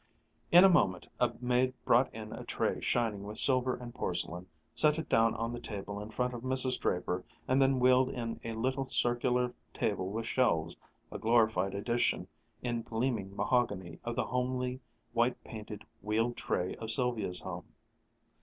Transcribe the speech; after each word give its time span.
In 0.51 0.63
a 0.63 0.67
moment 0.67 1.07
a 1.19 1.31
maid 1.41 1.75
brought 1.85 2.11
in 2.11 2.33
a 2.33 2.43
tray 2.43 2.81
shining 2.81 3.21
with 3.21 3.37
silver 3.37 3.75
and 3.75 3.93
porcelain, 3.93 4.47
set 4.73 4.97
it 4.97 5.07
down 5.07 5.35
on 5.35 5.53
the 5.53 5.59
table 5.59 6.01
in 6.01 6.09
front 6.09 6.33
of 6.33 6.41
Mrs. 6.41 6.79
Draper, 6.81 7.23
and 7.47 7.61
then 7.61 7.79
wheeled 7.79 8.09
in 8.09 8.39
a 8.43 8.53
little 8.53 8.83
circular 8.83 9.53
table 9.75 10.09
with 10.09 10.25
shelves, 10.25 10.75
a 11.11 11.19
glorified 11.19 11.75
edition 11.75 12.27
in 12.63 12.81
gleaming 12.81 13.35
mahogany 13.35 13.99
of 14.03 14.15
the 14.15 14.25
homely, 14.25 14.79
white 15.13 15.39
painted 15.43 15.85
wheeled 16.01 16.35
tray 16.35 16.75
of 16.77 16.89
Sylvia's 16.89 17.41
home. 17.41 17.67